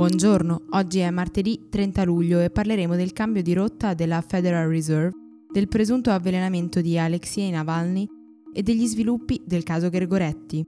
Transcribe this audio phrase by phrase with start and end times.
[0.00, 5.14] Buongiorno, oggi è martedì 30 luglio e parleremo del cambio di rotta della Federal Reserve,
[5.52, 8.08] del presunto avvelenamento di Alexei Navalny
[8.50, 10.64] e degli sviluppi del caso Gregoretti.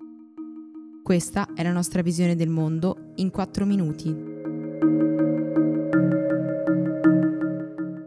[1.02, 4.14] Questa è la nostra visione del mondo in 4 minuti.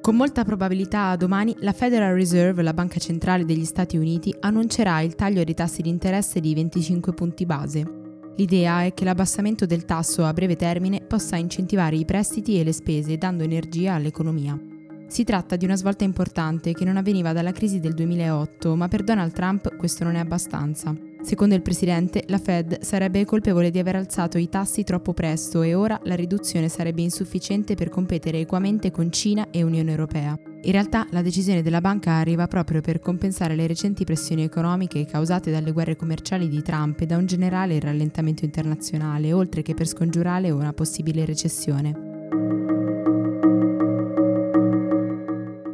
[0.02, 5.16] Con molta probabilità domani la Federal Reserve, la banca centrale degli Stati Uniti, annuncerà il
[5.16, 8.05] taglio dei tassi di interesse di 25 punti base.
[8.38, 12.73] L'idea è che l'abbassamento del tasso a breve termine possa incentivare i prestiti e le
[12.73, 14.59] spese dando energia all'economia.
[15.07, 19.03] Si tratta di una svolta importante che non avveniva dalla crisi del 2008, ma per
[19.03, 20.93] Donald Trump questo non è abbastanza.
[21.21, 25.73] Secondo il presidente, la Fed sarebbe colpevole di aver alzato i tassi troppo presto e
[25.73, 30.38] ora la riduzione sarebbe insufficiente per competere equamente con Cina e Unione Europea.
[30.66, 35.52] In realtà la decisione della banca arriva proprio per compensare le recenti pressioni economiche causate
[35.52, 40.49] dalle guerre commerciali di Trump e da un generale rallentamento internazionale, oltre che per scongiurare
[40.49, 42.13] una possibile recessione.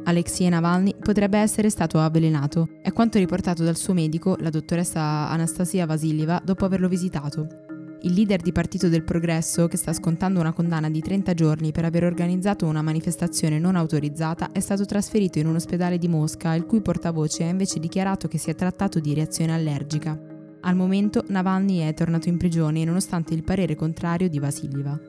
[0.03, 5.85] Alexei Navalny potrebbe essere stato avvelenato, è quanto riportato dal suo medico, la dottoressa Anastasia
[5.85, 7.70] Vasilieva, dopo averlo visitato.
[8.03, 11.85] Il leader di Partito del Progresso, che sta scontando una condanna di 30 giorni per
[11.85, 16.65] aver organizzato una manifestazione non autorizzata, è stato trasferito in un ospedale di Mosca, il
[16.65, 20.19] cui portavoce ha invece dichiarato che si è trattato di reazione allergica.
[20.61, 24.99] Al momento Navalny è tornato in prigione nonostante il parere contrario di Vasilieva.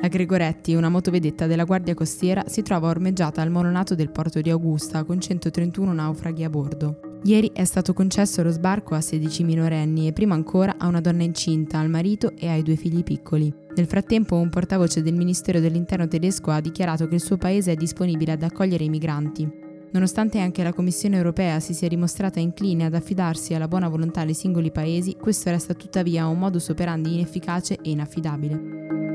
[0.00, 4.50] La Gregoretti, una motovedetta della Guardia Costiera, si trova ormeggiata al mononato del porto di
[4.50, 7.07] Augusta con 131 naufraghi a bordo.
[7.24, 11.24] Ieri è stato concesso lo sbarco a 16 minorenni e prima ancora a una donna
[11.24, 13.52] incinta, al marito e ai due figli piccoli.
[13.74, 17.76] Nel frattempo un portavoce del Ministero dell'Interno tedesco ha dichiarato che il suo paese è
[17.76, 19.66] disponibile ad accogliere i migranti.
[19.90, 24.34] Nonostante anche la Commissione europea si sia dimostrata incline ad affidarsi alla buona volontà dei
[24.34, 29.07] singoli paesi, questo resta tuttavia un modus operandi inefficace e inaffidabile.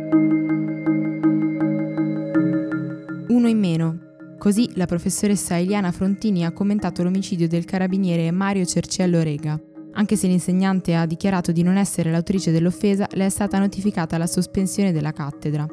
[4.44, 9.58] Così la professoressa Eliana Frontini ha commentato l'omicidio del carabiniere Mario Cerciello Rega.
[9.94, 14.28] Anche se l'insegnante ha dichiarato di non essere l'autrice dell'offesa, le è stata notificata la
[14.28, 15.66] sospensione della cattedra.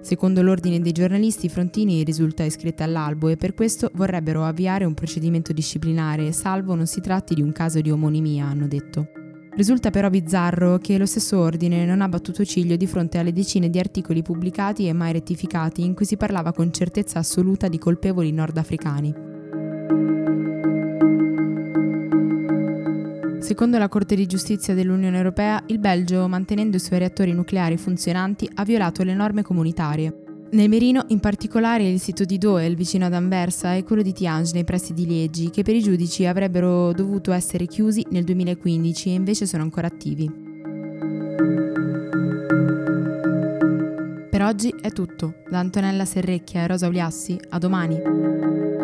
[0.00, 5.52] Secondo l'ordine dei giornalisti, Frontini risulta iscritta all'albo e per questo vorrebbero avviare un procedimento
[5.52, 9.15] disciplinare, salvo non si tratti di un caso di omonimia, hanno detto.
[9.56, 13.70] Risulta però bizzarro che lo stesso ordine non ha battuto ciglio di fronte alle decine
[13.70, 18.32] di articoli pubblicati e mai rettificati in cui si parlava con certezza assoluta di colpevoli
[18.32, 19.14] nordafricani.
[23.38, 28.50] Secondo la Corte di giustizia dell'Unione Europea, il Belgio, mantenendo i suoi reattori nucleari funzionanti,
[28.56, 33.12] ha violato le norme comunitarie, nel Merino, in particolare, il sito di Doel, vicino ad
[33.12, 37.32] Anversa, e quello di Tiange, nei pressi di Liegi, che per i giudici avrebbero dovuto
[37.32, 40.30] essere chiusi nel 2015 e invece sono ancora attivi.
[44.30, 45.42] Per oggi è tutto.
[45.48, 48.75] Da Antonella Serrecchia e Rosa Uliassi, a domani.